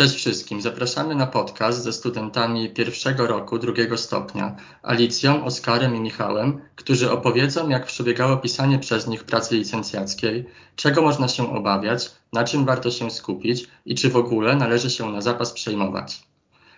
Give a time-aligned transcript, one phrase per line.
[0.00, 0.60] Cześć wszystkim.
[0.60, 7.68] Zapraszamy na podcast ze studentami pierwszego roku drugiego stopnia, Alicją, Oskarem i Michałem, którzy opowiedzą,
[7.68, 13.10] jak przebiegało pisanie przez nich pracy licencjackiej, czego można się obawiać, na czym warto się
[13.10, 16.22] skupić i czy w ogóle należy się na zapas przejmować.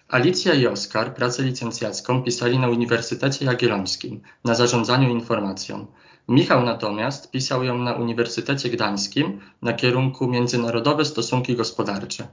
[0.09, 5.87] Alicja i Oskar pracę licencjacką pisali na Uniwersytecie Jagiellońskim na zarządzaniu informacją.
[6.29, 12.29] Michał natomiast pisał ją na Uniwersytecie Gdańskim na kierunku Międzynarodowe Stosunki Gospodarcze.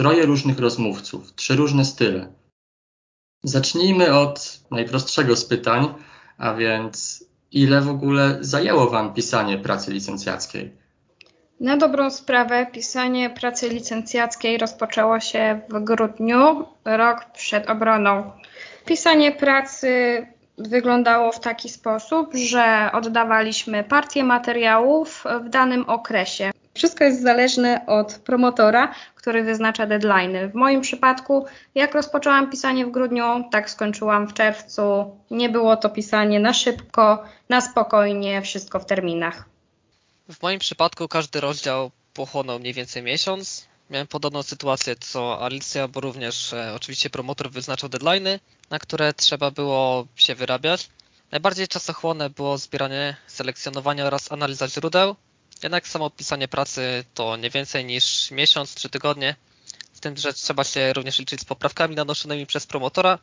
[0.00, 2.32] Troje różnych rozmówców, trzy różne style.
[3.42, 5.94] Zacznijmy od najprostszego z pytań,
[6.38, 10.72] a więc ile w ogóle zajęło Wam pisanie pracy licencjackiej?
[11.60, 18.30] Na dobrą sprawę pisanie pracy licencjackiej rozpoczęło się w grudniu, rok przed obroną.
[18.84, 20.26] Pisanie pracy
[20.58, 26.50] wyglądało w taki sposób, że oddawaliśmy partię materiałów w danym okresie.
[26.80, 30.50] Wszystko jest zależne od promotora, który wyznacza deadline.
[30.50, 35.16] W moim przypadku, jak rozpoczęłam pisanie w grudniu, tak skończyłam w czerwcu.
[35.30, 39.44] Nie było to pisanie na szybko, na spokojnie, wszystko w terminach.
[40.32, 43.66] W moim przypadku każdy rozdział pochłonął mniej więcej miesiąc.
[43.90, 49.50] Miałem podobną sytuację co Alicja, bo również e, oczywiście promotor wyznaczał deadlines, na które trzeba
[49.50, 50.88] było się wyrabiać.
[51.32, 55.16] Najbardziej czasochłonne było zbieranie, selekcjonowanie oraz analiza źródeł.
[55.62, 59.34] Jednak samo pisanie pracy to nie więcej niż miesiąc, trzy tygodnie.
[59.92, 63.18] Z tym, że trzeba się również liczyć z poprawkami nanoszonymi przez promotora,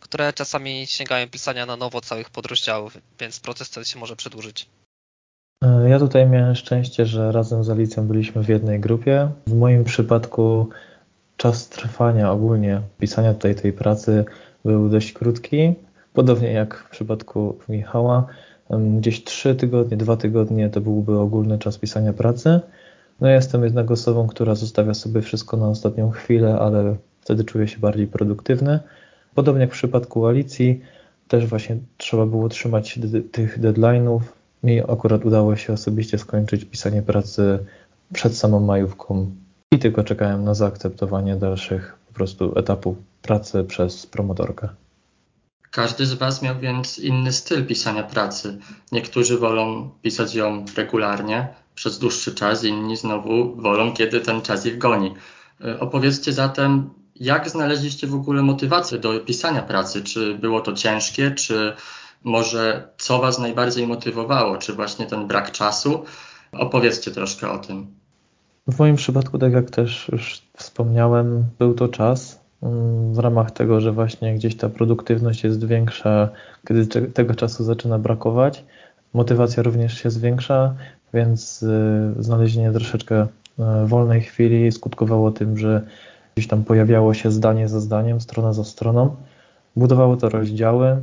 [0.00, 4.68] które czasami sięgają pisania na nowo całych podrozdziałów, więc proces ten się może przedłużyć.
[5.64, 9.30] E, ja tutaj miałem szczęście, że razem z Alicją byliśmy w jednej grupie.
[9.46, 10.68] W moim przypadku
[11.36, 14.24] czas trwania ogólnie pisania tutaj tej pracy
[14.64, 15.74] był dość krótki,
[16.12, 18.26] podobnie jak w przypadku Michała.
[18.98, 22.60] Gdzieś 3 tygodnie, 2 tygodnie to byłby ogólny czas pisania pracy.
[23.20, 27.68] No ja jestem jednak osobą, która zostawia sobie wszystko na ostatnią chwilę, ale wtedy czuję
[27.68, 28.80] się bardziej produktywny.
[29.34, 30.80] Podobnie jak w przypadku Alicji,
[31.28, 32.98] też właśnie trzeba było trzymać
[33.32, 34.20] tych deadline'ów.
[34.62, 37.58] Mi akurat udało się osobiście skończyć pisanie pracy
[38.12, 39.30] przed samą majówką
[39.72, 44.68] i tylko czekałem na zaakceptowanie dalszych po prostu etapów pracy przez promotorkę.
[45.70, 48.58] Każdy z Was miał więc inny styl pisania pracy.
[48.92, 54.78] Niektórzy wolą pisać ją regularnie, przez dłuższy czas, inni znowu wolą, kiedy ten czas ich
[54.78, 55.14] goni.
[55.64, 60.02] E, opowiedzcie zatem, jak znaleźliście w ogóle motywację do pisania pracy?
[60.02, 61.72] Czy było to ciężkie, czy
[62.24, 64.56] może co Was najbardziej motywowało?
[64.56, 66.04] Czy właśnie ten brak czasu?
[66.52, 67.86] Opowiedzcie troszkę o tym.
[68.66, 72.39] W moim przypadku, tak jak też już wspomniałem, był to czas,
[73.12, 76.28] w ramach tego, że właśnie gdzieś ta produktywność jest większa,
[76.68, 78.64] kiedy tego czasu zaczyna brakować.
[79.14, 80.74] Motywacja również się zwiększa,
[81.14, 83.26] więc y, znalezienie troszeczkę y,
[83.86, 85.82] wolnej chwili skutkowało tym, że
[86.34, 89.16] gdzieś tam pojawiało się zdanie za zdaniem, strona za stroną.
[89.76, 90.96] Budowało to rozdziały.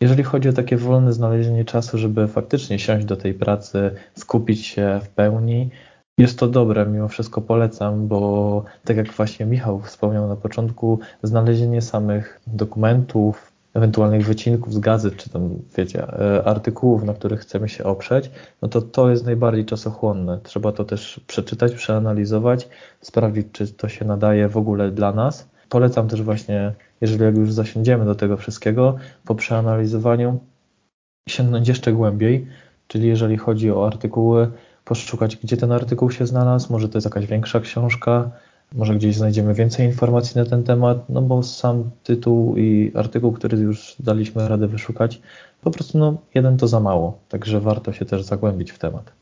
[0.00, 5.00] Jeżeli chodzi o takie wolne znalezienie czasu, żeby faktycznie siąść do tej pracy, skupić się
[5.02, 5.70] w pełni,
[6.18, 11.82] jest to dobre, mimo wszystko polecam, bo tak jak właśnie Michał wspomniał na początku, znalezienie
[11.82, 17.84] samych dokumentów, ewentualnych wycinków z gazet, czy tam, wiecie, e, artykułów, na których chcemy się
[17.84, 18.30] oprzeć,
[18.62, 20.38] no to to jest najbardziej czasochłonne.
[20.42, 22.68] Trzeba to też przeczytać, przeanalizować,
[23.00, 25.48] sprawdzić, czy to się nadaje w ogóle dla nas.
[25.68, 30.38] Polecam też właśnie, jeżeli jak już zasiądziemy do tego wszystkiego, po przeanalizowaniu
[31.28, 32.46] sięgnąć jeszcze głębiej,
[32.88, 34.50] czyli jeżeli chodzi o artykuły,
[34.88, 38.30] poszukać, gdzie ten artykuł się znalazł, może to jest jakaś większa książka,
[38.72, 43.58] może gdzieś znajdziemy więcej informacji na ten temat, no bo sam tytuł i artykuł, który
[43.58, 45.20] już daliśmy radę wyszukać,
[45.60, 49.12] po prostu no, jeden to za mało, także warto się też zagłębić w temat.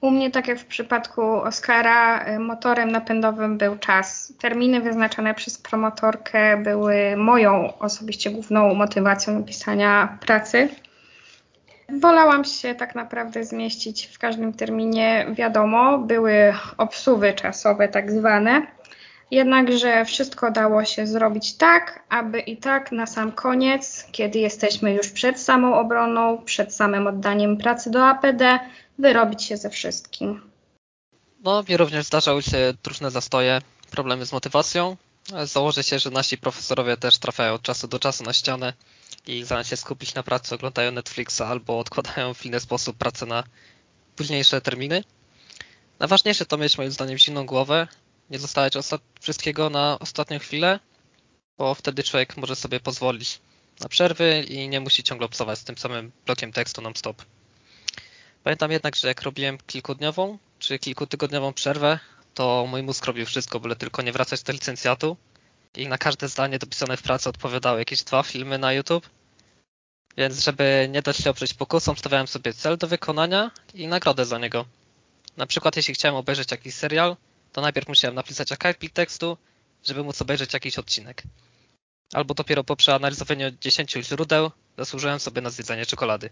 [0.00, 4.32] U mnie, tak jak w przypadku Oscara, motorem napędowym był czas.
[4.40, 10.68] Terminy wyznaczone przez promotorkę były moją osobiście główną motywacją pisania pracy.
[11.88, 15.26] Wolałam się tak naprawdę zmieścić w każdym terminie.
[15.34, 18.66] Wiadomo, były obsuwy czasowe, tak zwane.
[19.30, 25.08] Jednakże wszystko dało się zrobić tak, aby i tak na sam koniec, kiedy jesteśmy już
[25.10, 28.58] przed samą obroną, przed samym oddaniem pracy do APD,
[28.98, 30.40] wyrobić się ze wszystkim.
[31.44, 33.60] No, mi również zdarzały się różne zastoje,
[33.90, 34.96] problemy z motywacją.
[35.44, 38.72] Założę się, że nasi profesorowie też trafiają od czasu do czasu na ścianę
[39.26, 43.44] i zamiast się skupić na pracy, oglądają Netflixa albo odkładają w inny sposób pracę na
[44.16, 45.04] późniejsze terminy.
[45.98, 47.88] Najważniejsze to mieć moim zdaniem zimną głowę,
[48.30, 48.74] nie zostawiać
[49.20, 50.80] wszystkiego na ostatnią chwilę,
[51.58, 53.40] bo wtedy człowiek może sobie pozwolić
[53.80, 57.22] na przerwy i nie musi ciągle obsować z tym samym blokiem tekstu non-stop.
[58.44, 61.98] Pamiętam jednak, że jak robiłem kilkudniową czy kilkutygodniową przerwę,
[62.34, 65.16] to mój mózg robił wszystko, byle tylko nie wracać do licencjatu
[65.76, 69.10] i na każde zdanie dopisane w pracy odpowiadały jakieś dwa filmy na YouTube.
[70.16, 74.38] Więc żeby nie dać się oprzeć pokusom, stawiałem sobie cel do wykonania i nagrodę za
[74.38, 74.64] niego.
[75.36, 77.16] Na przykład jeśli chciałem obejrzeć jakiś serial,
[77.52, 79.36] to najpierw musiałem napisać akapit tekstu,
[79.84, 81.22] żeby móc obejrzeć jakiś odcinek.
[82.12, 86.30] Albo dopiero po przeanalizowaniu 10 źródeł zasłużyłem sobie na zjedzenie czekolady.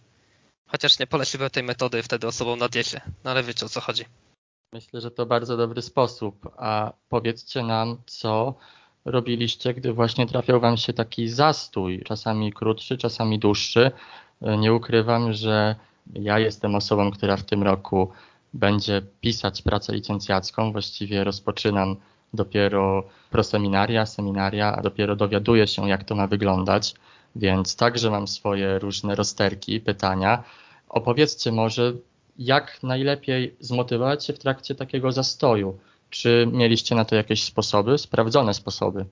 [0.68, 4.04] Chociaż nie poleciłbym tej metody wtedy osobom na diecie, no ale wiecie o co chodzi.
[4.72, 6.48] Myślę, że to bardzo dobry sposób.
[6.56, 8.54] A powiedzcie nam, co
[9.04, 13.90] robiliście, gdy właśnie trafiał Wam się taki zastój, czasami krótszy, czasami dłuższy.
[14.58, 15.76] Nie ukrywam, że
[16.14, 18.10] ja jestem osobą, która w tym roku
[18.54, 20.72] będzie pisać pracę licencjacką.
[20.72, 21.96] Właściwie rozpoczynam
[22.34, 26.94] dopiero proseminaria, seminaria, a dopiero dowiaduję się, jak to ma wyglądać.
[27.36, 30.44] Więc także mam swoje różne rozterki, pytania.
[30.88, 31.92] Opowiedzcie może,
[32.38, 35.78] jak najlepiej zmotywować się w trakcie takiego zastoju?
[36.12, 39.04] Czy mieliście na to jakieś sposoby, sprawdzone sposoby?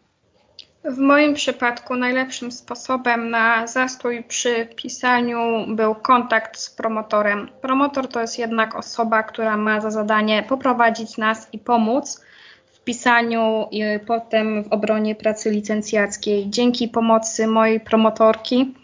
[0.85, 5.39] W moim przypadku najlepszym sposobem na zastój przy pisaniu
[5.69, 7.49] był kontakt z promotorem.
[7.63, 12.21] Promotor to jest jednak osoba, która ma za zadanie poprowadzić nas i pomóc
[12.73, 16.51] w pisaniu i potem w obronie pracy licencjackiej.
[16.51, 18.75] Dzięki pomocy mojej promotorki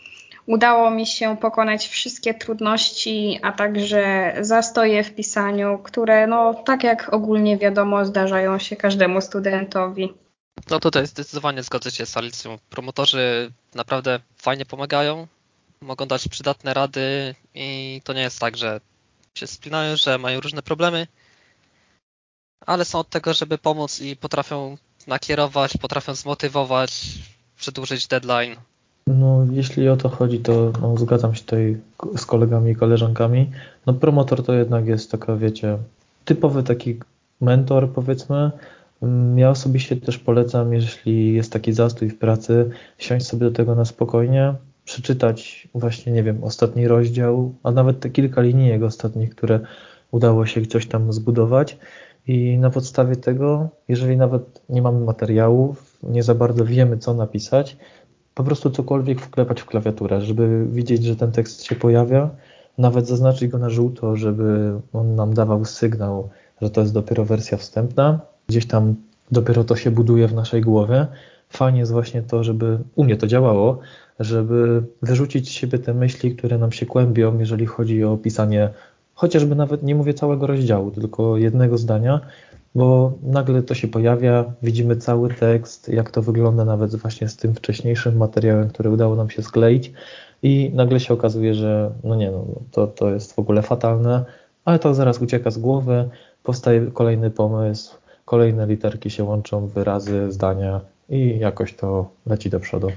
[0.46, 7.12] udało mi się pokonać wszystkie trudności, a także zastoje w pisaniu, które, no, tak jak
[7.12, 10.14] ogólnie wiadomo, zdarzają się każdemu studentowi.
[10.70, 12.58] No tutaj zdecydowanie zgodzę się z Alicją.
[12.70, 15.26] Promotorzy naprawdę fajnie pomagają,
[15.80, 18.80] mogą dać przydatne rady i to nie jest tak, że
[19.34, 21.06] się splinają, że mają różne problemy,
[22.66, 24.76] ale są od tego, żeby pomóc i potrafią
[25.06, 27.02] nakierować, potrafią zmotywować,
[27.56, 28.56] przedłużyć deadline.
[29.06, 31.76] No, jeśli o to chodzi, to no, zgadzam się tutaj
[32.16, 33.50] z kolegami i koleżankami.
[33.86, 35.78] No, promotor to jednak jest taka, wiecie,
[36.24, 36.98] typowy taki
[37.40, 38.50] mentor, powiedzmy,
[39.02, 43.74] Mm, ja osobiście też polecam, jeśli jest taki zastój w pracy, siąść sobie do tego
[43.74, 44.54] na spokojnie,
[44.84, 49.60] przeczytać właśnie, nie wiem, ostatni rozdział, a nawet te kilka linijek ostatnich, które
[50.10, 51.78] udało się coś tam zbudować.
[52.26, 57.76] I na podstawie tego, jeżeli nawet nie mamy materiałów, nie za bardzo wiemy, co napisać,
[58.36, 62.30] po prostu cokolwiek wklepać w klawiaturę, żeby widzieć, że ten tekst się pojawia,
[62.78, 66.28] nawet zaznaczyć go na żółto, żeby on nam dawał sygnał,
[66.62, 68.94] że to jest dopiero wersja wstępna, gdzieś tam
[69.30, 71.06] dopiero to się buduje w naszej głowie.
[71.48, 73.78] Fajnie jest właśnie to, żeby u mnie to działało,
[74.20, 78.70] żeby wyrzucić z siebie te myśli, które nam się kłębią, jeżeli chodzi o pisanie
[79.14, 82.20] chociażby nawet nie mówię całego rozdziału, tylko jednego zdania,
[82.76, 87.54] bo nagle to się pojawia, widzimy cały tekst, jak to wygląda nawet właśnie z tym
[87.54, 89.92] wcześniejszym materiałem, który udało nam się skleić
[90.42, 94.24] i nagle się okazuje, że no nie no, to, to jest w ogóle fatalne,
[94.64, 96.08] ale to zaraz ucieka z głowy,
[96.42, 102.92] powstaje kolejny pomysł, kolejne literki się łączą, wyrazy, zdania i jakoś to leci do przodu.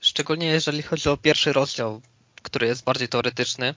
[0.00, 2.00] Szczególnie jeżeli chodzi o pierwszy rozdział,
[2.42, 3.74] który jest bardziej teoretyczny,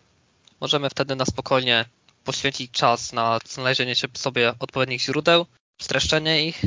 [0.61, 1.85] możemy wtedy na spokojnie
[2.27, 5.45] poświęcić czas na znalezienie sobie odpowiednich źródeł,
[5.81, 6.61] streszczenie ich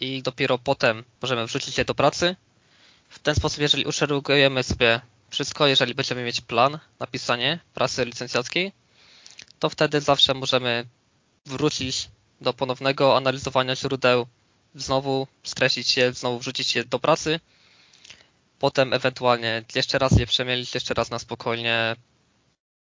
[0.00, 2.36] i dopiero potem możemy wrzucić je do pracy.
[3.08, 5.00] W ten sposób, jeżeli uszeregujemy sobie
[5.30, 8.72] wszystko, jeżeli będziemy mieć plan na pisanie pracy licencjackiej,
[9.58, 10.86] to wtedy zawsze możemy
[11.46, 12.08] wrócić
[12.40, 14.26] do ponownego analizowania źródeł,
[14.74, 17.40] znowu skreślić je, znowu wrzucić je do pracy,
[18.58, 21.96] potem ewentualnie jeszcze raz je przemielić, jeszcze raz na spokojnie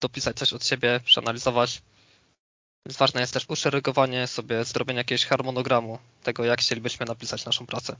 [0.00, 1.82] dopisać coś od siebie, przeanalizować.
[2.86, 7.96] Więc ważne jest też uszeregowanie sobie, zrobienie jakiegoś harmonogramu tego, jak chcielibyśmy napisać naszą pracę.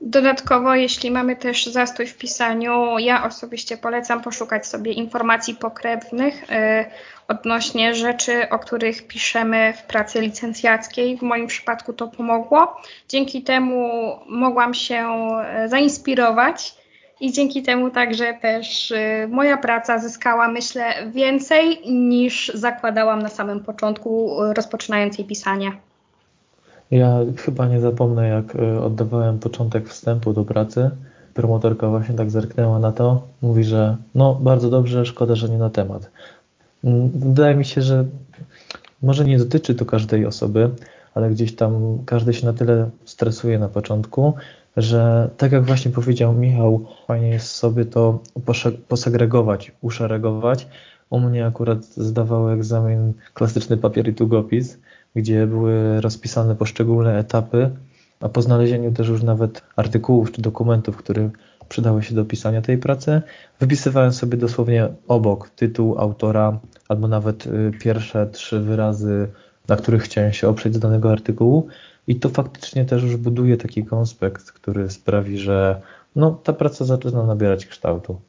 [0.00, 6.46] Dodatkowo, jeśli mamy też zastój w pisaniu, ja osobiście polecam poszukać sobie informacji pokrewnych y,
[7.28, 11.16] odnośnie rzeczy, o których piszemy w pracy licencjackiej.
[11.16, 12.80] W moim przypadku to pomogło.
[13.08, 13.90] Dzięki temu
[14.26, 15.28] mogłam się
[15.64, 16.74] y, zainspirować
[17.20, 23.60] i dzięki temu także też y, moja praca zyskała, myślę, więcej niż zakładałam na samym
[23.60, 25.72] początku, rozpoczynając jej pisanie.
[26.90, 30.90] Ja chyba nie zapomnę, jak e, oddawałem początek wstępu do pracy.
[31.34, 33.22] Promotorka właśnie tak zerknęła na to.
[33.42, 36.10] Mówi, że no bardzo dobrze, szkoda, że nie na temat.
[36.84, 38.04] Mm, wydaje mi się, że
[39.02, 40.70] może nie dotyczy to każdej osoby,
[41.14, 44.34] ale gdzieś tam każdy się na tyle stresuje na początku,
[44.76, 48.22] że tak jak właśnie powiedział Michał, fajnie jest sobie to
[48.88, 50.68] posegregować, uszeregować.
[51.10, 54.78] U mnie akurat zdawał egzamin klasyczny papier i długopis
[55.16, 57.70] gdzie były rozpisane poszczególne etapy,
[58.20, 61.30] a po znalezieniu też już nawet artykułów czy dokumentów, które
[61.68, 63.22] przydały się do pisania tej pracy,
[63.60, 69.28] wypisywałem sobie dosłownie obok tytuł autora albo nawet y, pierwsze trzy wyrazy
[69.68, 71.68] na których chciałem się oprzeć z danego artykułu
[72.06, 75.80] i to faktycznie też już buduje taki konspekt, który sprawi, że
[76.16, 78.20] no, ta praca zaczyna nabierać kształtu.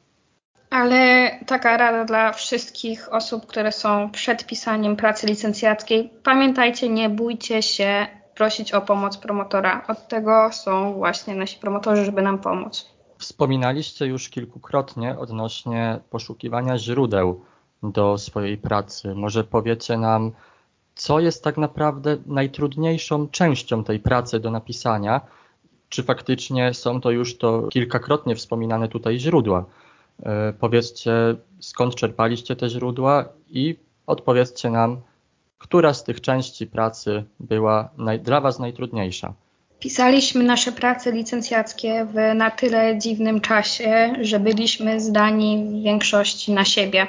[0.70, 6.10] Ale taka rada dla wszystkich osób, które są przed pisaniem pracy licencjackiej.
[6.22, 9.84] Pamiętajcie, nie bójcie się prosić o pomoc promotora.
[9.88, 12.86] Od tego są właśnie nasi promotorzy, żeby nam pomóc.
[13.18, 17.44] Wspominaliście już kilkukrotnie odnośnie poszukiwania źródeł
[17.82, 19.14] do swojej pracy.
[19.14, 20.32] Może powiecie nam,
[20.98, 25.20] co jest tak naprawdę najtrudniejszą częścią tej pracy do napisania?
[25.88, 29.64] Czy faktycznie są to już to kilkakrotnie wspominane tutaj źródła?
[30.22, 31.12] E, powiedzcie,
[31.60, 33.76] skąd czerpaliście te źródła i
[34.06, 35.00] odpowiedzcie nam,
[35.58, 39.34] która z tych części pracy była naj, dla Was najtrudniejsza.
[39.80, 46.64] Pisaliśmy nasze prace licencjackie w na tyle dziwnym czasie, że byliśmy zdani w większości na
[46.64, 47.06] siebie.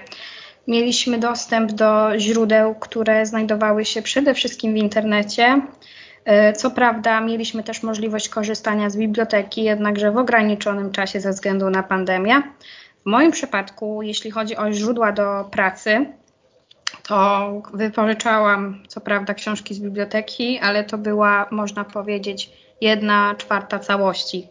[0.69, 5.61] Mieliśmy dostęp do źródeł, które znajdowały się przede wszystkim w internecie.
[6.25, 11.69] E, co prawda, mieliśmy też możliwość korzystania z biblioteki, jednakże w ograniczonym czasie ze względu
[11.69, 12.41] na pandemię.
[13.05, 16.05] W moim przypadku, jeśli chodzi o źródła do pracy,
[17.07, 24.47] to wypożyczałam co prawda książki z biblioteki, ale to była, można powiedzieć, jedna czwarta całości.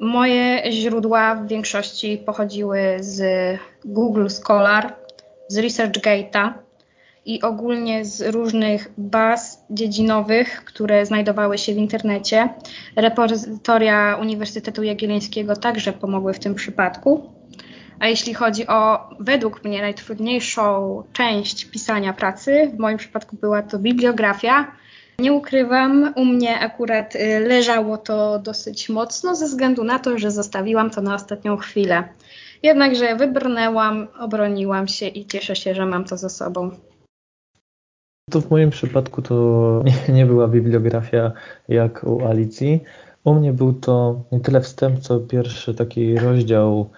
[0.00, 3.22] Moje źródła w większości pochodziły z
[3.84, 5.01] Google Scholar,
[5.52, 6.52] z ResearchGate'a
[7.24, 12.48] i ogólnie z różnych baz dziedzinowych, które znajdowały się w internecie.
[12.96, 17.30] Repozytoria Uniwersytetu Jagiellońskiego także pomogły w tym przypadku.
[18.00, 23.78] A jeśli chodzi o według mnie najtrudniejszą część pisania pracy, w moim przypadku była to
[23.78, 24.72] bibliografia.
[25.18, 30.30] Nie ukrywam, u mnie akurat y, leżało to dosyć mocno ze względu na to, że
[30.30, 32.08] zostawiłam to na ostatnią chwilę.
[32.62, 36.70] Jednakże wybrnęłam, obroniłam się i cieszę się, że mam to ze sobą.
[38.30, 39.34] To w moim przypadku to
[40.08, 41.32] nie, nie była bibliografia
[41.68, 42.80] jak u Alicji.
[43.24, 46.90] U mnie był to nie tyle wstęp, co pierwszy taki rozdział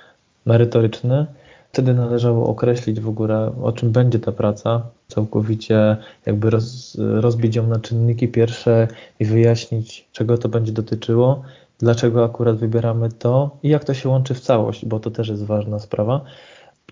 [0.46, 1.26] merytoryczny.
[1.72, 7.66] Wtedy należało określić w ogóle, o czym będzie ta praca, całkowicie jakby roz, rozbić ją
[7.66, 8.88] na czynniki pierwsze
[9.20, 11.42] i wyjaśnić, czego to będzie dotyczyło,
[11.84, 15.44] dlaczego akurat wybieramy to i jak to się łączy w całość, bo to też jest
[15.44, 16.20] ważna sprawa.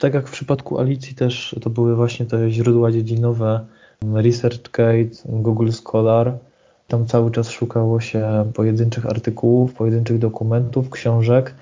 [0.00, 3.60] Tak jak w przypadku Alicji też to były właśnie te źródła dziedzinowe
[4.14, 6.38] ResearchGate, Google Scholar.
[6.88, 11.54] Tam cały czas szukało się pojedynczych artykułów, pojedynczych dokumentów, książek,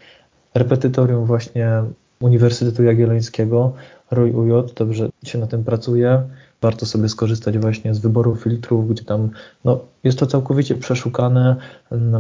[0.55, 1.83] repetytorium właśnie
[2.21, 3.73] Uniwersytetu Jagiellońskiego,
[4.11, 6.23] ROI UJ, dobrze się na tym pracuje.
[6.63, 9.31] Warto sobie skorzystać właśnie z wyboru filtrów, gdzie tam
[9.65, 11.57] no, jest to całkowicie przeszukane.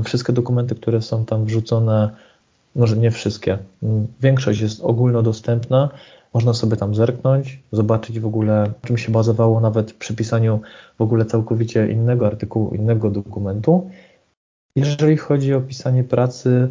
[0.04, 2.10] Wszystkie dokumenty, które są tam wrzucone,
[2.76, 3.58] może nie wszystkie,
[4.20, 5.88] większość jest ogólnodostępna.
[6.34, 10.60] Można sobie tam zerknąć, zobaczyć w ogóle, czym się bazowało nawet przy pisaniu
[10.98, 13.90] w ogóle całkowicie innego artykułu, innego dokumentu.
[14.76, 16.68] Jeżeli chodzi o pisanie pracy,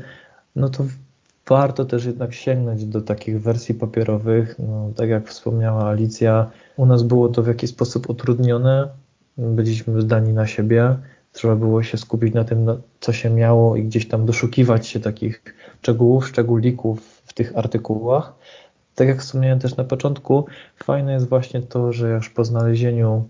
[0.55, 0.83] no to
[1.49, 4.55] warto też jednak sięgnąć do takich wersji papierowych.
[4.59, 8.87] No, tak jak wspomniała Alicja, u nas było to w jakiś sposób utrudnione.
[9.37, 10.97] Byliśmy zdani na siebie.
[11.31, 12.67] Trzeba było się skupić na tym,
[12.99, 15.43] co się miało i gdzieś tam doszukiwać się takich
[15.81, 18.33] szczegółów, szczególików w tych artykułach.
[18.95, 20.45] Tak jak wspomniałem też na początku,
[20.83, 23.27] fajne jest właśnie to, że już po znalezieniu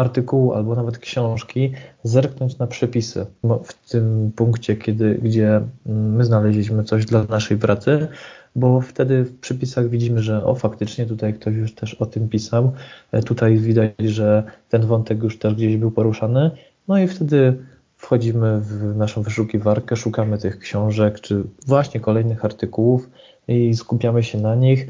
[0.00, 3.26] artykułu albo nawet książki, zerknąć na przepisy.
[3.64, 8.08] W tym punkcie, kiedy, gdzie my znaleźliśmy coś dla naszej pracy,
[8.56, 12.72] bo wtedy w przepisach widzimy, że o faktycznie tutaj ktoś już też o tym pisał,
[13.12, 16.50] e, tutaj widać, że ten wątek już też gdzieś był poruszany,
[16.88, 17.56] no i wtedy
[17.96, 23.10] wchodzimy w naszą wyszukiwarkę, szukamy tych książek, czy właśnie kolejnych artykułów
[23.48, 24.86] i skupiamy się na nich,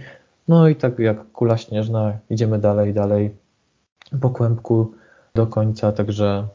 [0.49, 3.31] no i tak jak kula śnieżna idziemy dalej, dalej
[4.21, 4.93] po kłębku
[5.35, 6.49] do końca, także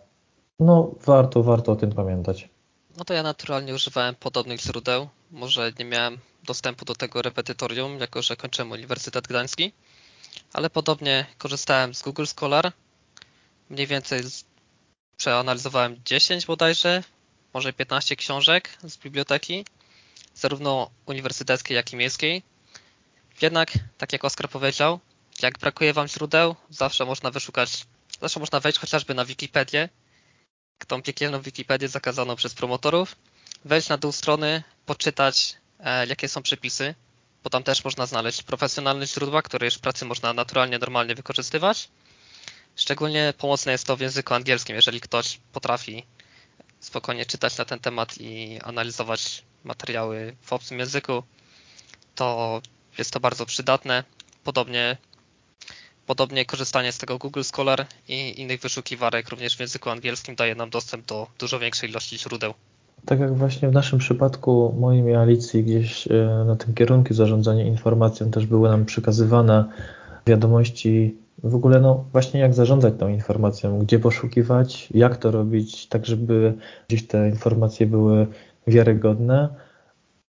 [0.59, 2.49] no warto, warto o tym pamiętać.
[2.97, 5.09] No to ja naturalnie używałem podobnych źródeł.
[5.31, 9.71] Może nie miałem dostępu do tego repetytorium, jako że kończyłem Uniwersytet Gdański,
[10.53, 12.71] ale podobnie korzystałem z Google Scholar.
[13.69, 14.21] Mniej więcej
[15.17, 17.03] przeanalizowałem 10 bodajże,
[17.53, 19.65] może 15 książek z biblioteki,
[20.35, 22.43] zarówno uniwersyteckiej, jak i miejskiej.
[23.41, 24.99] Jednak, tak jak Oskar powiedział,
[25.41, 27.85] jak brakuje Wam źródeł, zawsze można wyszukać,
[28.21, 29.89] zawsze można wejść chociażby na Wikipedię,
[30.87, 33.15] tą piekielną Wikipedię zakazaną przez promotorów,
[33.65, 36.95] wejść na dół strony, poczytać, e, jakie są przepisy,
[37.43, 41.89] bo tam też można znaleźć profesjonalne źródła, które już w pracy można naturalnie, normalnie wykorzystywać.
[42.75, 46.03] Szczególnie pomocne jest to w języku angielskim, jeżeli ktoś potrafi
[46.79, 51.23] spokojnie czytać na ten temat i analizować materiały w obcym języku,
[52.15, 52.61] to
[52.97, 54.03] jest to bardzo przydatne.
[54.43, 54.97] Podobnie
[56.07, 60.69] Podobnie korzystanie z tego Google Scholar i innych wyszukiwarek również w języku angielskim daje nam
[60.69, 62.53] dostęp do dużo większej ilości źródeł.
[63.05, 67.63] Tak jak właśnie w naszym przypadku moim i Alicji gdzieś e, na tym kierunku zarządzania
[67.63, 69.65] informacją też były nam przekazywane
[70.27, 76.05] wiadomości w ogóle no właśnie jak zarządzać tą informacją, gdzie poszukiwać, jak to robić, tak
[76.05, 76.53] żeby
[76.87, 78.27] gdzieś te informacje były
[78.67, 79.49] wiarygodne,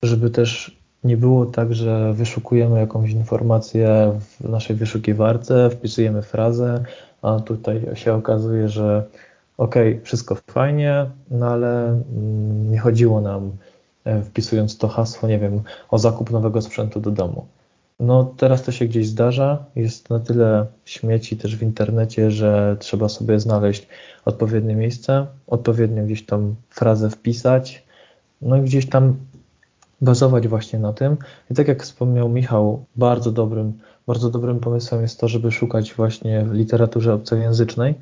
[0.02, 6.84] żeby też nie było tak, że wyszukujemy jakąś informację w naszej wyszukiwarce, wpisujemy frazę,
[7.22, 9.04] a tutaj się okazuje, że
[9.58, 13.50] ok, wszystko fajnie, no ale mm, nie chodziło nam,
[14.04, 17.46] e, wpisując to hasło, nie wiem, o zakup nowego sprzętu do domu.
[18.00, 23.08] No teraz to się gdzieś zdarza, jest na tyle śmieci też w internecie, że trzeba
[23.08, 23.88] sobie znaleźć
[24.24, 27.84] odpowiednie miejsce, odpowiednio gdzieś tam frazę wpisać,
[28.42, 29.16] no i gdzieś tam
[30.00, 31.16] bazować właśnie na tym.
[31.50, 33.72] I tak jak wspomniał Michał, bardzo dobrym,
[34.06, 37.94] bardzo dobrym pomysłem jest to, żeby szukać właśnie w literaturze obcojęzycznej.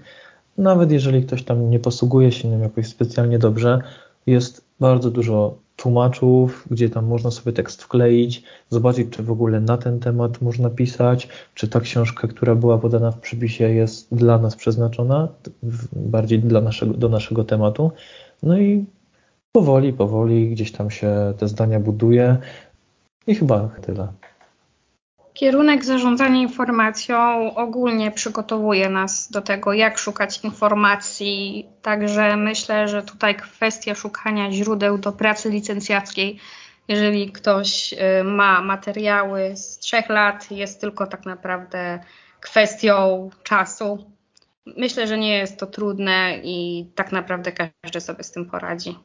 [0.58, 3.78] Nawet jeżeli ktoś tam nie posługuje się nim jakoś specjalnie dobrze,
[4.26, 9.76] jest bardzo dużo tłumaczów, gdzie tam można sobie tekst wkleić, zobaczyć, czy w ogóle na
[9.76, 14.56] ten temat można pisać, czy ta książka, która była podana w przypisie, jest dla nas
[14.56, 15.28] przeznaczona,
[15.92, 17.90] bardziej dla naszego, do naszego tematu.
[18.42, 18.84] No i
[19.52, 22.36] powoli, powoli gdzieś tam się te zdania buduje
[23.26, 24.12] i chyba tyle.
[25.38, 31.66] Kierunek zarządzania informacją ogólnie przygotowuje nas do tego, jak szukać informacji.
[31.82, 36.38] Także myślę, że tutaj kwestia szukania źródeł do pracy licencjackiej,
[36.88, 41.98] jeżeli ktoś y, ma materiały z trzech lat, jest tylko tak naprawdę
[42.40, 44.12] kwestią czasu.
[44.76, 48.98] Myślę, że nie jest to trudne i tak naprawdę każdy sobie z tym poradzi.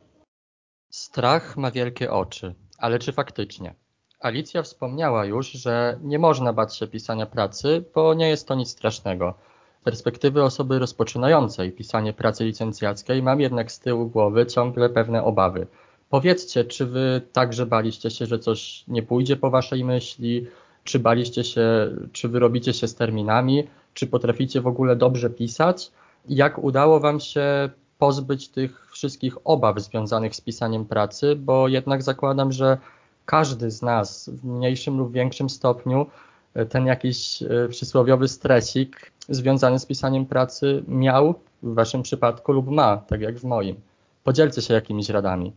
[0.93, 3.73] Strach ma wielkie oczy, ale czy faktycznie?
[4.19, 8.69] Alicja wspomniała już, że nie można bać się pisania pracy, bo nie jest to nic
[8.69, 9.33] strasznego.
[9.81, 15.67] Z perspektywy osoby rozpoczynającej pisanie pracy licencjackiej mam jednak z tyłu głowy ciągle pewne obawy.
[16.09, 20.47] Powiedzcie, czy wy także baliście się, że coś nie pójdzie po waszej myśli,
[20.83, 25.91] czy baliście się, czy wy robicie się z terminami, czy potraficie w ogóle dobrze pisać?
[26.29, 27.69] Jak udało wam się
[28.03, 32.77] pozbyć tych wszystkich obaw związanych z pisaniem pracy, bo jednak zakładam, że
[33.25, 36.05] każdy z nas w mniejszym lub większym stopniu
[36.53, 42.67] e, ten jakiś e, przysłowiowy stresik związany z pisaniem pracy miał w waszym przypadku lub
[42.67, 43.75] ma, tak jak w moim.
[44.23, 45.53] Podzielcie się jakimiś radami.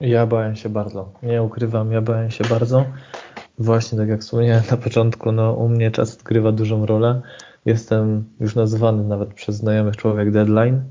[0.00, 1.12] Ja bałem się bardzo.
[1.22, 2.84] Nie ukrywam, ja bałem się bardzo.
[3.58, 7.22] Właśnie tak jak wspomniałem na początku, no u mnie czas odgrywa dużą rolę.
[7.64, 10.82] Jestem już nazywany nawet przez znajomych człowiek deadline.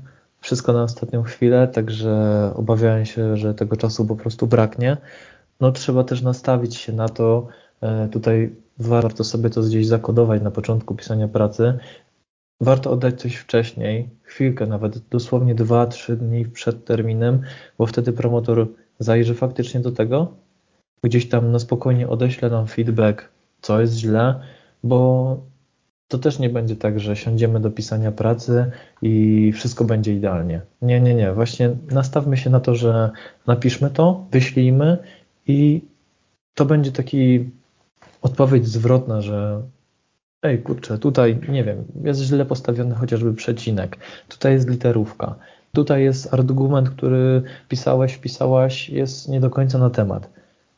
[0.44, 2.12] Wszystko na ostatnią chwilę, także
[2.54, 4.96] obawiałem się, że tego czasu po prostu braknie
[5.60, 7.46] no trzeba też nastawić się na to,
[7.80, 11.78] e, tutaj warto sobie to gdzieś zakodować na początku pisania pracy.
[12.60, 17.40] Warto oddać coś wcześniej, chwilkę, nawet dosłownie 2-3 dni przed terminem,
[17.78, 18.66] bo wtedy promotor
[18.98, 20.32] zajrzy faktycznie do tego,
[21.04, 23.28] gdzieś tam na spokojnie odeśle nam feedback,
[23.60, 24.40] co jest źle,
[24.82, 25.40] bo
[26.14, 28.70] to też nie będzie tak, że siądziemy do pisania pracy
[29.02, 30.60] i wszystko będzie idealnie.
[30.82, 31.32] Nie, nie, nie.
[31.32, 33.10] Właśnie nastawmy się na to, że
[33.46, 34.98] napiszmy to, wyślijmy
[35.46, 35.82] i
[36.54, 37.50] to będzie taki
[38.22, 39.62] odpowiedź zwrotna, że
[40.42, 43.96] ej kurczę, tutaj nie wiem, jest źle postawiony chociażby przecinek,
[44.28, 45.34] tutaj jest literówka,
[45.72, 50.30] tutaj jest argument, który pisałeś, pisałaś, jest nie do końca na temat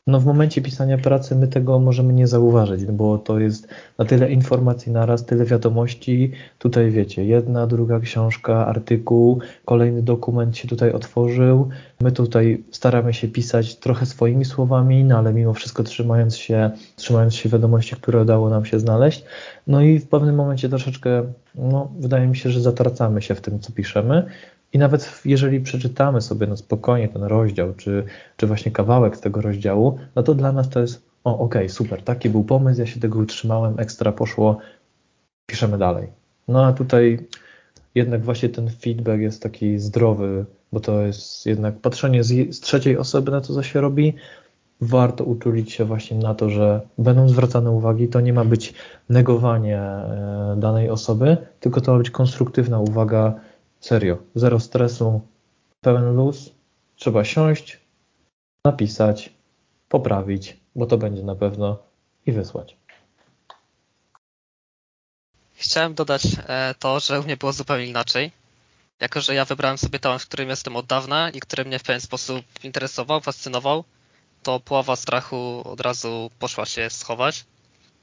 [0.07, 3.67] no w momencie pisania pracy my tego możemy nie zauważyć, bo to jest
[3.97, 6.31] na tyle informacji naraz, tyle wiadomości.
[6.59, 11.69] Tutaj wiecie, jedna, druga książka, artykuł, kolejny dokument się tutaj otworzył.
[12.01, 17.35] My tutaj staramy się pisać trochę swoimi słowami, no ale mimo wszystko trzymając się, trzymając
[17.35, 19.23] się wiadomości, które udało nam się znaleźć.
[19.67, 21.23] No i w pewnym momencie troszeczkę,
[21.55, 24.27] no wydaje mi się, że zatracamy się w tym, co piszemy.
[24.73, 28.03] I nawet jeżeli przeczytamy sobie na spokojnie ten rozdział, czy,
[28.37, 31.69] czy właśnie kawałek z tego rozdziału, no to dla nas to jest, o okej, okay,
[31.69, 34.57] super, taki był pomysł, ja się tego utrzymałem, ekstra poszło,
[35.45, 36.07] piszemy dalej.
[36.47, 37.27] No a tutaj
[37.95, 42.97] jednak właśnie ten feedback jest taki zdrowy, bo to jest jednak patrzenie z, z trzeciej
[42.97, 44.13] osoby na to, co się robi.
[44.81, 48.07] Warto uczulić się właśnie na to, że będą zwracane uwagi.
[48.07, 48.73] To nie ma być
[49.09, 53.39] negowanie e, danej osoby, tylko to ma być konstruktywna uwaga,
[53.87, 55.21] Serio, zero stresu,
[55.81, 56.51] pełen luz.
[56.95, 57.79] Trzeba siąść,
[58.65, 59.29] napisać,
[59.89, 61.77] poprawić, bo to będzie na pewno
[62.25, 62.77] i wysłać.
[65.55, 68.31] Chciałem dodać e, to, że u mnie było zupełnie inaczej.
[68.99, 71.83] Jako, że ja wybrałem sobie temat, w którym jestem od dawna i który mnie w
[71.83, 73.83] pewien sposób interesował, fascynował,
[74.43, 77.45] to połowa strachu od razu poszła się schować.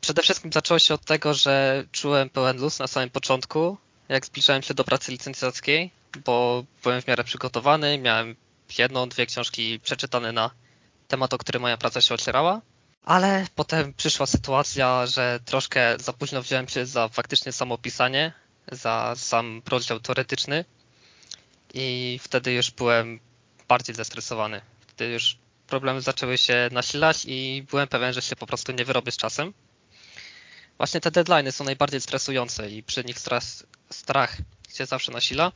[0.01, 3.77] przede wszystkim zaczęło się od tego, że czułem pełen luz na samym początku,
[4.09, 5.91] jak zbliżałem się do pracy licencjackiej,
[6.25, 8.37] bo byłem w miarę przygotowany, miałem
[8.79, 10.51] jedną, dwie książki przeczytane na
[11.09, 12.61] temat, o który moja praca się ocierała,
[13.05, 18.33] ale potem przyszła sytuacja, że troszkę za późno wziąłem się za faktycznie samo pisanie,
[18.73, 20.65] za sam rozdział teoretyczny
[21.75, 23.21] i wtedy już byłem
[23.69, 24.61] bardziej zestresowany.
[24.81, 29.13] Wtedy już problemy zaczęły się nasilać i byłem pewien, że się po prostu nie wyrobię
[29.13, 29.53] z czasem.
[30.79, 34.37] Właśnie te deadlines są najbardziej stresujące i przy nich stres, strach
[34.75, 35.53] się zawsze nasila.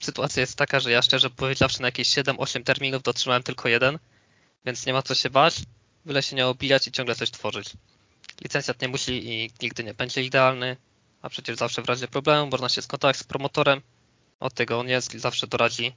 [0.00, 3.98] Sytuacja jest taka, że ja szczerze powiedziawszy na jakieś 7-8 terminów dotrzymałem tylko jeden,
[4.64, 5.56] więc nie ma co się bać,
[6.04, 7.70] byle się nie obijać i ciągle coś tworzyć.
[8.44, 10.76] Licencjat nie musi i nigdy nie będzie idealny,
[11.22, 13.82] a przecież zawsze w razie problemu można się skontaktować z promotorem,
[14.40, 15.92] od tego on jest i zawsze doradzi,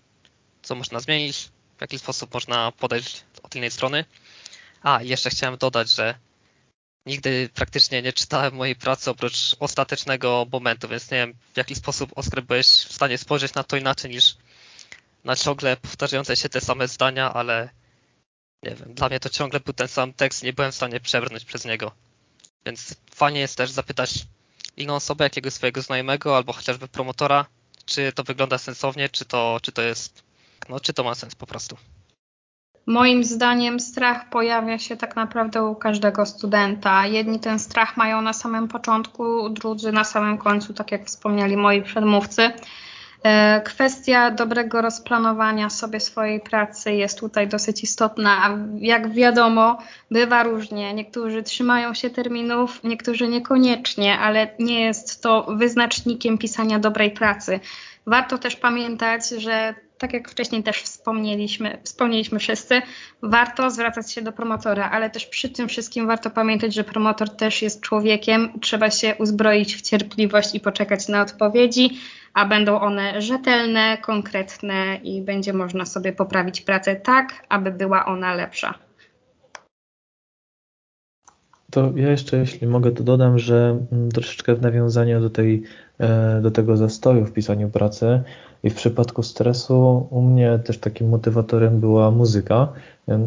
[0.61, 4.05] co można zmienić, w jaki sposób można podejść od innej strony.
[4.81, 6.15] A, jeszcze chciałem dodać, że
[7.05, 12.11] nigdy praktycznie nie czytałem mojej pracy oprócz ostatecznego momentu, więc nie wiem w jaki sposób
[12.15, 14.37] Oskar byłeś w stanie spojrzeć na to inaczej niż
[15.23, 17.69] na ciągle powtarzające się te same zdania, ale
[18.63, 21.45] nie wiem, dla mnie to ciągle był ten sam tekst, nie byłem w stanie przebrnąć
[21.45, 21.91] przez niego.
[22.65, 24.13] Więc fajnie jest też zapytać
[24.77, 27.45] inną osobę, jakiegoś swojego znajomego albo chociażby promotora,
[27.85, 30.23] czy to wygląda sensownie, czy to, czy to jest,
[30.69, 31.77] no czy to ma sens po prostu.
[32.89, 37.05] Moim zdaniem strach pojawia się tak naprawdę u każdego studenta.
[37.05, 41.81] Jedni ten strach mają na samym początku, drudzy na samym końcu, tak jak wspomnieli moi
[41.81, 42.51] przedmówcy.
[43.23, 48.57] E, kwestia dobrego rozplanowania sobie swojej pracy jest tutaj dosyć istotna.
[48.79, 49.77] Jak wiadomo,
[50.11, 50.93] bywa różnie.
[50.93, 57.59] Niektórzy trzymają się terminów, niektórzy niekoniecznie, ale nie jest to wyznacznikiem pisania dobrej pracy.
[58.05, 62.81] Warto też pamiętać, że tak jak wcześniej też wspomnieliśmy, wspomnieliśmy wszyscy,
[63.21, 67.61] warto zwracać się do promotora, ale też przy tym wszystkim warto pamiętać, że promotor też
[67.61, 71.89] jest człowiekiem, trzeba się uzbroić w cierpliwość i poczekać na odpowiedzi,
[72.33, 78.33] a będą one rzetelne, konkretne i będzie można sobie poprawić pracę tak, aby była ona
[78.33, 78.88] lepsza.
[81.71, 85.63] To ja jeszcze, jeśli mogę, to dodam, że mm, troszeczkę w nawiązaniu do, tej,
[85.99, 88.21] e, do tego zastoju w pisaniu pracy
[88.63, 92.67] i w przypadku stresu u mnie też takim motywatorem była muzyka.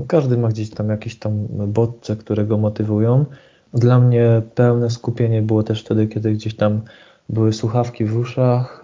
[0.06, 3.24] Każdy ma gdzieś tam jakieś tam bodźce, które go motywują.
[3.74, 6.80] Dla mnie pełne skupienie było też wtedy, kiedy gdzieś tam
[7.28, 8.82] były słuchawki w uszach,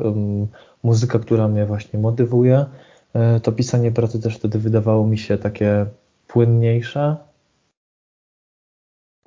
[0.82, 2.66] muzyka, która mnie właśnie motywuje.
[3.14, 5.86] E, to pisanie pracy też wtedy wydawało mi się takie
[6.26, 7.16] płynniejsze,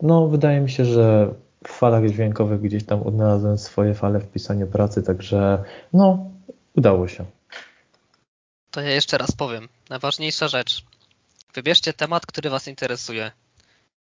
[0.01, 1.33] no, wydaje mi się, że
[1.67, 6.31] w falach dźwiękowych gdzieś tam odnalazłem swoje fale w pisaniu pracy, także no,
[6.75, 7.25] udało się.
[8.71, 9.69] To ja jeszcze raz powiem.
[9.89, 10.85] Najważniejsza rzecz.
[11.53, 13.31] Wybierzcie temat, który Was interesuje.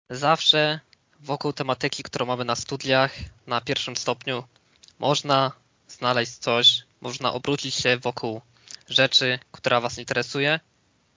[0.10, 0.80] Zawsze
[1.20, 3.12] wokół tematyki, którą mamy na studiach,
[3.48, 4.44] na pierwszym stopniu,
[5.00, 5.52] można
[5.88, 8.42] znaleźć coś, można obrócić się wokół
[8.90, 10.60] rzeczy, która Was interesuje,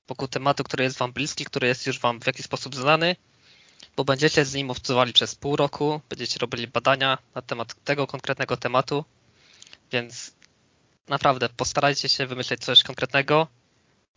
[0.08, 3.16] wokół tematu, który jest Wam bliski, który jest już Wam w jakiś sposób znany
[3.98, 8.56] bo będziecie z nim obcowali przez pół roku, będziecie robili badania na temat tego konkretnego
[8.56, 9.04] tematu,
[9.92, 10.32] więc
[11.08, 13.46] naprawdę postarajcie się wymyśleć coś konkretnego.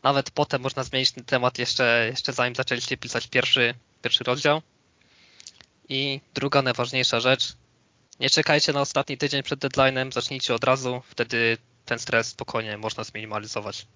[0.04, 4.62] Nawet potem można zmienić ten temat jeszcze, jeszcze zanim zaczęliście pisać pierwszy, pierwszy rozdział.
[5.90, 7.54] I druga najważniejsza rzecz,
[8.20, 13.04] nie czekajcie na ostatni tydzień przed deadline'em, zacznijcie od razu, wtedy ten stres spokojnie można
[13.04, 13.88] zminimalizować.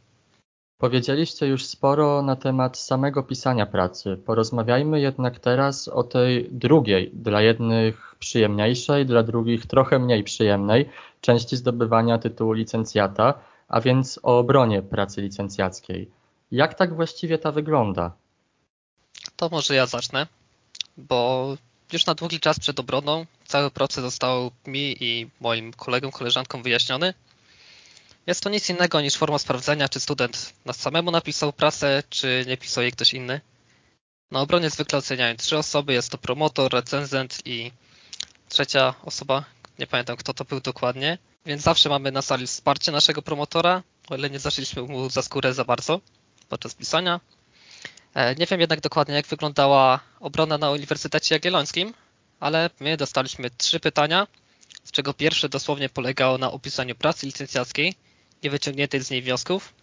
[0.77, 4.17] Powiedzieliście już sporo na temat samego pisania pracy.
[4.25, 10.89] Porozmawiajmy jednak teraz o tej drugiej, dla jednych przyjemniejszej, dla drugich trochę mniej przyjemnej
[11.21, 13.33] części zdobywania tytułu licencjata,
[13.67, 16.11] a więc o obronie pracy licencjackiej.
[16.51, 18.11] Jak tak właściwie ta wygląda?
[19.35, 20.27] To może ja zacznę,
[20.97, 21.47] bo
[21.93, 27.13] już na długi czas przed obroną cały proces został mi i moim kolegom, koleżankom wyjaśniony
[28.27, 32.57] jest to nic innego niż forma sprawdzenia, czy student nas samemu napisał pracę, czy nie
[32.57, 33.41] pisał jej ktoś inny.
[34.31, 37.71] Na obronie zwykle oceniają trzy osoby, jest to promotor, recenzent i
[38.49, 39.43] trzecia osoba,
[39.79, 44.15] nie pamiętam kto to był dokładnie, więc zawsze mamy na sali wsparcie naszego promotora, o
[44.15, 46.01] ile nie zaszliśmy mu za skórę za bardzo
[46.49, 47.19] podczas pisania.
[48.13, 51.93] E, nie wiem jednak dokładnie jak wyglądała obrona na Uniwersytecie Jagiellońskim,
[52.39, 54.27] ale my dostaliśmy trzy pytania,
[54.83, 57.95] z czego pierwsze dosłownie polegało na opisaniu pracy licencjackiej,
[58.45, 59.73] nie wyciągniętych z niej wniosków,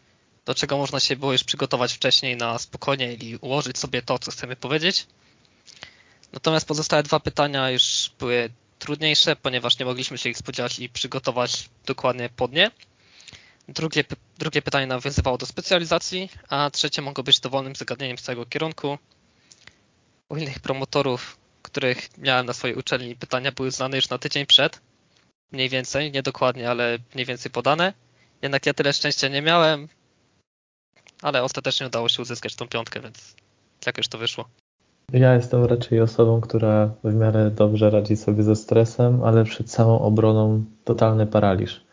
[0.45, 4.31] do czego można się było już przygotować wcześniej na spokojnie i ułożyć sobie to, co
[4.31, 5.07] chcemy powiedzieć.
[6.33, 11.69] Natomiast pozostałe dwa pytania już były trudniejsze, ponieważ nie mogliśmy się ich spodziewać i przygotować
[11.87, 12.71] dokładnie pod nie.
[13.69, 14.05] Drugie,
[14.39, 18.99] drugie pytanie nawiązywało do specjalizacji, a trzecie mogło być dowolnym zagadnieniem z całego kierunku.
[20.29, 24.81] U innych promotorów których miałem na swojej uczelni, pytania były znane już na tydzień przed,
[25.53, 27.93] mniej więcej, nie dokładnie, ale mniej więcej podane.
[28.43, 29.89] Jednak ja tyle szczęścia nie miałem,
[31.23, 33.35] ale ostatecznie udało się uzyskać tą piątkę, więc
[33.87, 34.45] jakoś to wyszło.
[35.13, 40.01] Ja jestem raczej osobą, która w miarę dobrze radzi sobie ze stresem, ale przed samą
[40.01, 41.85] obroną totalny paraliż.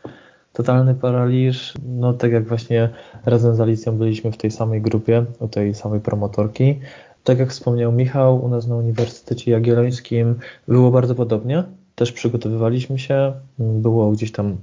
[0.53, 2.89] Totalny paraliż, no tak jak właśnie
[3.25, 6.79] razem z Alicją byliśmy w tej samej grupie, u tej samej promotorki.
[7.23, 11.63] Tak jak wspomniał Michał, u nas na Uniwersytecie Jagiellońskim było bardzo podobnie.
[11.95, 14.57] Też przygotowywaliśmy się, było gdzieś tam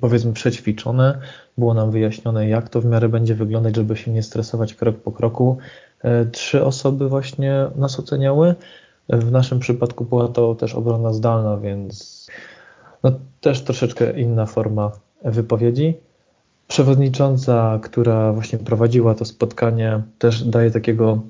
[0.00, 1.18] powiedzmy przećwiczone,
[1.58, 5.12] było nam wyjaśnione, jak to w miarę będzie wyglądać, żeby się nie stresować krok po
[5.12, 5.58] kroku.
[6.02, 8.54] E, trzy osoby właśnie nas oceniały.
[9.08, 12.26] W naszym przypadku była to też obrona zdalna, więc
[13.02, 14.92] no, też troszeczkę inna forma
[15.24, 15.94] wypowiedzi.
[16.68, 21.22] Przewodnicząca, która właśnie prowadziła to spotkanie, też daje takiego.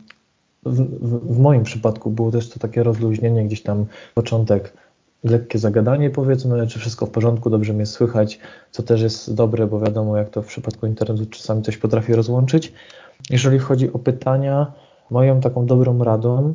[0.64, 4.72] W, w, w moim przypadku było też to takie rozluźnienie, gdzieś tam początek
[5.24, 8.38] lekkie zagadanie powiedzmy, czy wszystko w porządku, dobrze mnie słychać,
[8.70, 12.72] co też jest dobre, bo wiadomo jak to w przypadku internetu czasami coś potrafi rozłączyć.
[13.30, 14.72] Jeżeli chodzi o pytania,
[15.11, 16.54] moją taką dobrą radą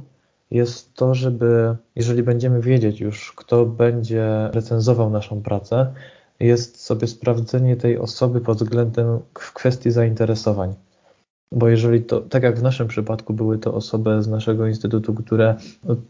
[0.52, 5.94] jest to, żeby jeżeli będziemy wiedzieć już, kto będzie recenzował naszą pracę,
[6.40, 10.74] jest sobie sprawdzenie tej osoby pod względem w kwestii zainteresowań.
[11.52, 15.56] Bo jeżeli to, tak jak w naszym przypadku, były to osoby z naszego instytutu, które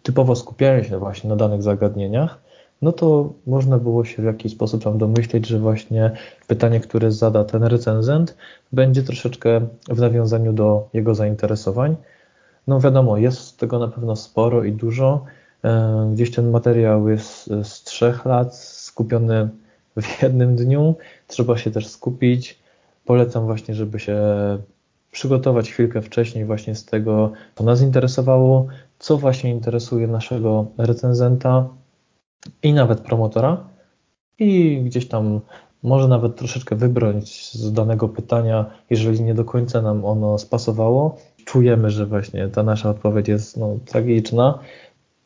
[0.03, 2.39] typowo skupiają się właśnie na danych zagadnieniach,
[2.81, 6.11] no to można było się w jakiś sposób tam domyśleć, że właśnie
[6.47, 8.37] pytanie, które zada ten recenzent,
[8.71, 11.95] będzie troszeczkę w nawiązaniu do jego zainteresowań.
[12.67, 15.25] No wiadomo, jest tego na pewno sporo i dużo.
[15.63, 19.49] E, gdzieś ten materiał jest z trzech lat, skupiony
[20.01, 20.95] w jednym dniu.
[21.27, 22.59] Trzeba się też skupić.
[23.05, 24.17] Polecam właśnie, żeby się
[25.15, 28.67] przygotować chwilkę wcześniej właśnie z tego, co nas interesowało,
[28.99, 31.67] co właśnie interesuje naszego recenzenta
[32.63, 33.69] i nawet promotora.
[34.39, 35.41] I gdzieś tam
[35.83, 41.89] może nawet troszeczkę wybrać z danego pytania, jeżeli nie do końca nam ono spasowało, czujemy,
[41.89, 44.59] że właśnie ta nasza odpowiedź jest no, tragiczna,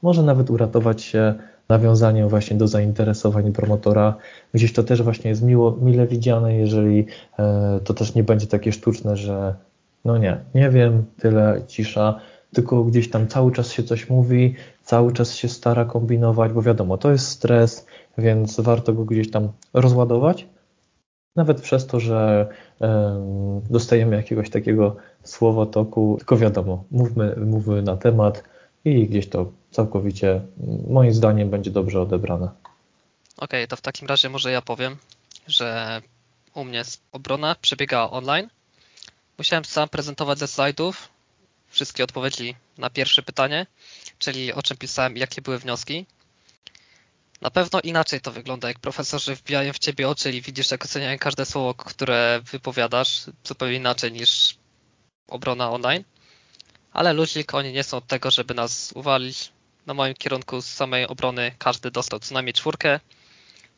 [0.01, 1.33] może nawet uratować się
[1.69, 4.15] nawiązaniem właśnie do zainteresowań promotora.
[4.53, 7.05] Gdzieś to też właśnie jest miło, mile widziane, jeżeli
[7.39, 9.55] e, to też nie będzie takie sztuczne, że
[10.05, 12.19] no nie, nie wiem, tyle cisza,
[12.53, 16.97] tylko gdzieś tam cały czas się coś mówi, cały czas się stara kombinować, bo wiadomo,
[16.97, 17.85] to jest stres,
[18.17, 20.45] więc warto go gdzieś tam rozładować.
[21.35, 22.47] Nawet przez to, że
[22.79, 28.43] um, dostajemy jakiegoś takiego słowotoku, tylko wiadomo, mówmy, mówmy na temat
[28.85, 30.41] i gdzieś to całkowicie,
[30.87, 32.45] moim zdaniem, będzie dobrze odebrane.
[32.45, 34.97] Okej, okay, to w takim razie może ja powiem,
[35.47, 36.01] że
[36.55, 38.47] u mnie obrona przebiegała online.
[39.39, 41.09] Musiałem sam prezentować ze slajdów
[41.67, 43.65] wszystkie odpowiedzi na pierwsze pytanie,
[44.17, 46.05] czyli o czym pisałem i jakie były wnioski.
[47.41, 51.17] Na pewno inaczej to wygląda, jak profesorzy wbijają w ciebie oczy i widzisz, jak oceniają
[51.17, 54.57] każde słowo, które wypowiadasz, zupełnie inaczej niż
[55.27, 56.03] obrona online.
[56.93, 59.51] Ale luzik, oni nie są od tego, żeby nas uwalić.
[59.85, 62.99] Na moim kierunku z samej obrony każdy dostał co najmniej czwórkę,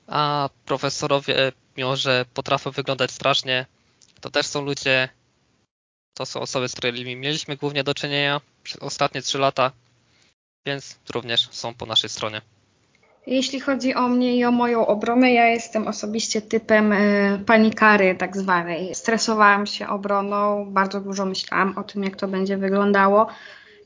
[0.07, 3.65] a profesorowie, mimo że potrafią wyglądać strasznie,
[4.21, 5.09] to też są ludzie,
[6.13, 9.71] to są osoby, z którymi mieliśmy głównie do czynienia przez ostatnie trzy lata,
[10.65, 12.41] więc również są po naszej stronie.
[13.27, 18.37] Jeśli chodzi o mnie i o moją obronę, ja jestem osobiście typem e, panikary tak
[18.37, 18.95] zwanej.
[18.95, 23.27] Stresowałam się obroną, bardzo dużo myślałam o tym, jak to będzie wyglądało.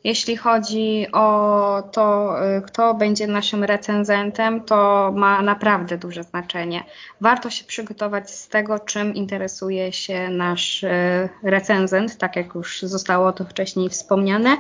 [0.06, 6.84] Jeśli chodzi o to, e, kto będzie naszym recenzentem, to ma naprawdę duże znaczenie.
[7.22, 13.32] Warto się przygotować z tego, czym interesuje się nasz e, recenzent, tak jak już zostało
[13.32, 14.58] to wcześniej wspomniane.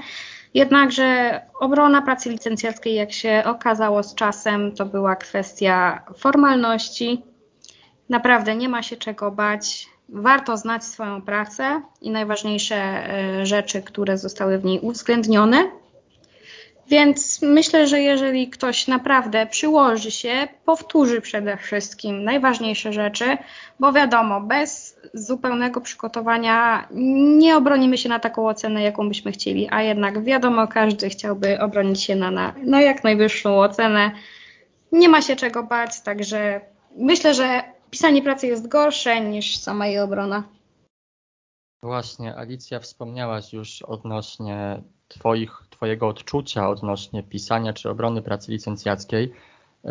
[0.53, 7.23] Jednakże obrona pracy licencjackiej, jak się okazało z czasem, to była kwestia formalności.
[8.10, 9.94] Naprawdę nie ma się czego bać.
[10.09, 15.71] Warto znać swoją pracę i najważniejsze e, rzeczy, które zostały w niej uwzględnione.
[16.87, 23.37] Więc myślę, że jeżeli ktoś naprawdę przyłoży się, powtórzy przede wszystkim najważniejsze rzeczy,
[23.79, 26.87] bo wiadomo, bez zupełnego przygotowania
[27.37, 32.03] nie obronimy się na taką ocenę, jaką byśmy chcieli, a jednak wiadomo, każdy chciałby obronić
[32.03, 34.11] się na, na, na jak najwyższą ocenę.
[34.91, 36.61] Nie ma się czego bać, także
[36.97, 40.43] myślę, że pisanie pracy jest gorsze niż sama jej obrona.
[41.84, 49.31] Właśnie, Alicja, wspomniałaś już odnośnie twoich, Twojego odczucia odnośnie pisania czy obrony pracy licencjackiej.
[49.86, 49.89] Y,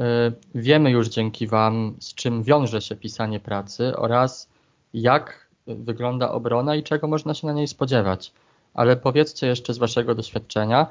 [0.55, 4.49] wiemy już dzięki Wam, z czym wiąże się pisanie pracy oraz
[4.95, 8.33] jak wygląda obrona i czego można się na niej spodziewać.
[8.75, 10.87] Ale powiedzcie jeszcze z Waszego doświadczenia,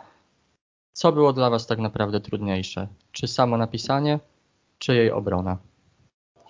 [0.94, 2.88] Co było dla Was tak naprawdę trudniejsze?
[3.12, 4.20] Czy samo napisanie,
[4.80, 5.58] czy jej obrona?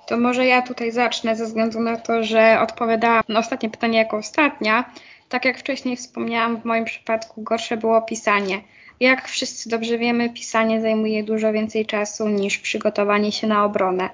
[0.08, 4.18] To może ja tutaj zacznę ze względu na to, że odpowiadałam na ostatnie pytanie jako
[4.18, 4.86] ostatnia.
[5.30, 8.62] Tak jak wcześniej wspomniałam, w moim przypadku gorsze było pisanie.
[9.00, 14.10] Jak wszyscy dobrze wiemy, pisanie zajmuje dużo więcej czasu niż przygotowanie się na obronę.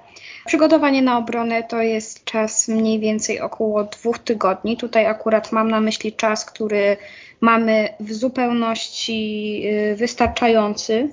[0.45, 4.77] Przygotowanie na obronę to jest czas mniej więcej około dwóch tygodni.
[4.77, 6.97] Tutaj akurat mam na myśli czas, który
[7.41, 11.09] mamy w zupełności y, wystarczający,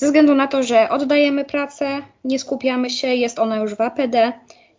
[0.00, 4.32] ze względu na to, że oddajemy pracę, nie skupiamy się, jest ona już w APD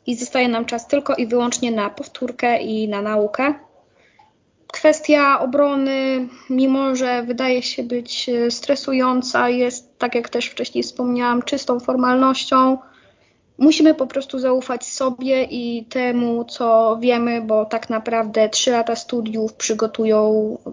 [0.07, 3.53] i zostaje nam czas tylko i wyłącznie na powtórkę i na naukę.
[4.67, 11.41] Kwestia obrony, mimo że wydaje się być e, stresująca, jest, tak jak też wcześniej wspomniałam,
[11.41, 12.77] czystą formalnością.
[13.57, 19.53] Musimy po prostu zaufać sobie i temu, co wiemy, bo tak naprawdę trzy lata studiów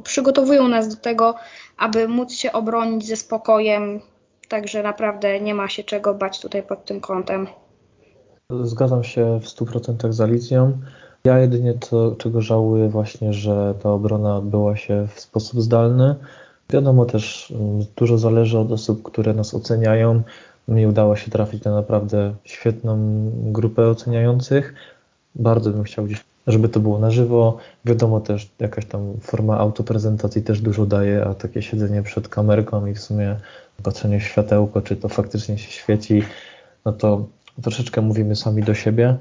[0.04, 1.34] przygotowują nas do tego,
[1.76, 4.00] aby móc się obronić ze spokojem.
[4.48, 7.46] Także naprawdę nie ma się czego bać tutaj pod tym kątem.
[8.62, 10.78] Zgadzam się w 100% z Alicją.
[11.24, 16.14] Ja jedynie to, czego żałuję właśnie, że ta obrona odbyła się w sposób zdalny.
[16.70, 20.22] Wiadomo też, mm, dużo zależy od osób, które nas oceniają.
[20.68, 22.98] Mi udało się trafić na naprawdę świetną
[23.34, 24.74] grupę oceniających.
[25.34, 27.56] Bardzo bym chciał gdzieś, żeby to było na żywo.
[27.84, 32.94] Wiadomo też, jakaś tam forma autoprezentacji też dużo daje, a takie siedzenie przed kamerką i
[32.94, 33.36] w sumie
[33.82, 36.22] patrzenie w światełko, czy to faktycznie się świeci,
[36.84, 37.26] no to
[37.62, 39.16] troszeczkę mówimy sami do siebie.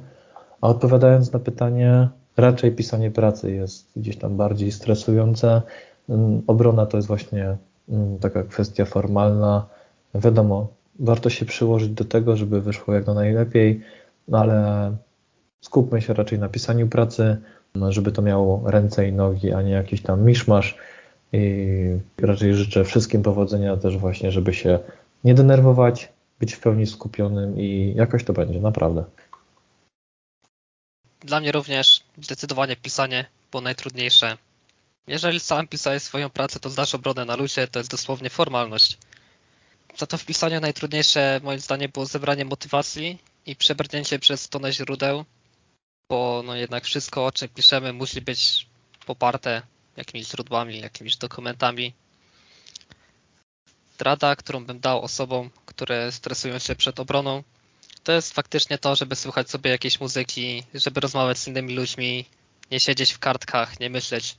[0.61, 5.61] A odpowiadając na pytanie, raczej pisanie pracy jest gdzieś tam bardziej stresujące.
[6.09, 7.57] Mm, obrona to jest właśnie
[7.89, 9.65] mm, taka kwestia formalna.
[10.15, 10.67] Wiadomo,
[10.99, 13.81] warto się przyłożyć do tego, żeby wyszło jak najlepiej,
[14.27, 14.91] no ale
[15.61, 17.37] skupmy się raczej na pisaniu pracy,
[17.75, 20.77] no, żeby to miało ręce i nogi, a nie jakiś tam miszmasz.
[21.33, 21.65] I
[22.17, 24.79] raczej życzę wszystkim powodzenia też właśnie, żeby się
[25.23, 29.03] nie denerwować, być w pełni skupionym i jakoś to będzie, naprawdę.
[31.19, 34.37] Dla mnie również zdecydowanie pisanie było najtrudniejsze.
[35.07, 38.97] Jeżeli sam pisałeś swoją pracę, to zdasz obronę na luzie, to jest dosłownie formalność.
[39.97, 45.25] Za to w pisaniu najtrudniejsze moim zdaniem było zebranie motywacji i przebrnięcie przez tonę źródeł,
[46.09, 48.67] bo no jednak wszystko o czym piszemy musi być
[49.05, 49.61] poparte
[49.97, 51.93] jakimiś źródłami, jakimiś dokumentami.
[53.99, 57.43] Rada, którą bym dał osobom, które stresują się przed obroną,
[58.03, 62.25] to jest faktycznie to, żeby słuchać sobie jakiejś muzyki, żeby rozmawiać z innymi ludźmi,
[62.71, 64.37] nie siedzieć w kartkach, nie myśleć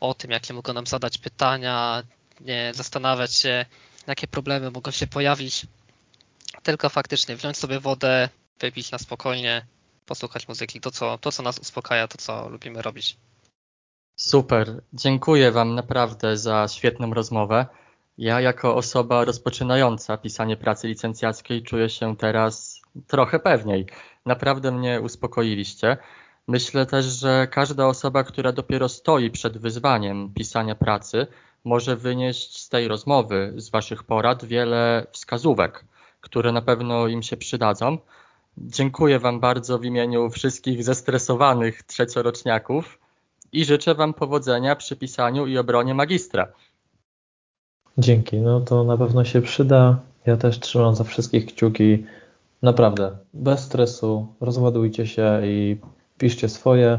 [0.00, 2.02] o tym, jakie mogą nam zadać pytania,
[2.40, 3.66] nie zastanawiać się,
[4.06, 5.66] jakie problemy mogą się pojawić,
[6.62, 8.28] tylko faktycznie wziąć sobie wodę,
[8.60, 9.66] wypić na spokojnie,
[10.06, 13.16] posłuchać muzyki, to co, to co nas uspokaja, to co lubimy robić.
[14.16, 17.66] Super, dziękuję Wam naprawdę za świetną rozmowę.
[18.18, 23.86] Ja jako osoba rozpoczynająca pisanie pracy licencjackiej czuję się teraz trochę pewniej.
[24.26, 25.96] Naprawdę mnie uspokoiliście.
[26.48, 31.26] Myślę też, że każda osoba, która dopiero stoi przed wyzwaniem pisania pracy,
[31.64, 35.84] może wynieść z tej rozmowy, z Waszych porad wiele wskazówek,
[36.20, 37.98] które na pewno im się przydadzą.
[38.58, 42.98] Dziękuję Wam bardzo w imieniu wszystkich zestresowanych trzecioroczniaków
[43.52, 46.48] i życzę Wam powodzenia przy pisaniu i obronie magistra.
[47.98, 50.00] Dzięki, no to na pewno się przyda.
[50.26, 52.04] Ja też trzymam za wszystkich kciuki.
[52.62, 55.76] Naprawdę, bez stresu, rozładujcie się i
[56.18, 56.98] piszcie swoje.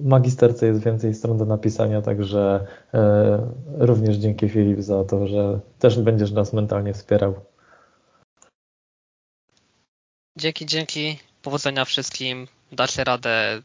[0.00, 6.00] Magisterce jest więcej stron do napisania, także e, również dzięki Filip za to, że też
[6.00, 7.34] będziesz nas mentalnie wspierał.
[10.44, 11.18] Dzięki, dzięki.
[11.42, 12.48] Powodzenia wszystkim.
[12.72, 13.62] Dacie radę.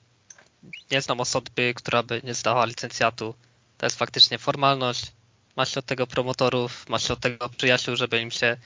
[0.92, 3.34] Nie znam osoby, która by nie zdała licencjatu.
[3.78, 5.12] To jest faktycznie formalność.
[5.56, 8.58] Masz od tego promotorów, masz od tego przyjaciół, żeby im się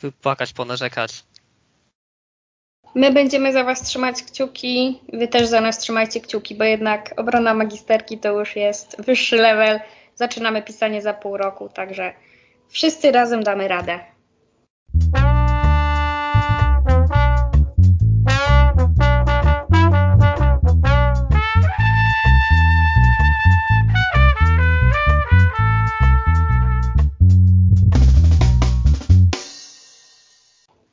[0.00, 1.24] wypłakać, ponarzekać.
[2.94, 7.54] My będziemy za Was trzymać kciuki, Wy też za nas trzymajcie kciuki, bo jednak obrona
[7.54, 9.80] magisterki to już jest wyższy level.
[10.14, 12.14] Zaczynamy pisanie za pół roku, także
[12.68, 14.00] wszyscy razem damy radę.